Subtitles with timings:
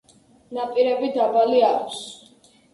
[0.57, 2.03] ნაპირები დაბალი აქვს.